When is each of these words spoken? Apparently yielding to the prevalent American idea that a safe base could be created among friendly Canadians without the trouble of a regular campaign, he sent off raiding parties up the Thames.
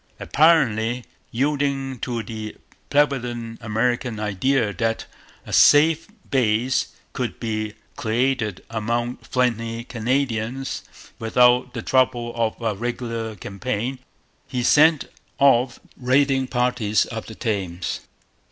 Apparently 0.19 1.05
yielding 1.29 1.99
to 1.99 2.23
the 2.23 2.55
prevalent 2.89 3.59
American 3.61 4.19
idea 4.19 4.73
that 4.73 5.05
a 5.45 5.53
safe 5.53 6.07
base 6.31 6.87
could 7.13 7.39
be 7.39 7.75
created 7.97 8.63
among 8.71 9.17
friendly 9.17 9.83
Canadians 9.83 10.81
without 11.19 11.75
the 11.75 11.83
trouble 11.83 12.33
of 12.35 12.59
a 12.59 12.73
regular 12.73 13.35
campaign, 13.35 13.99
he 14.47 14.63
sent 14.63 15.05
off 15.37 15.79
raiding 15.95 16.47
parties 16.47 17.05
up 17.11 17.27
the 17.27 17.35
Thames. 17.35 17.99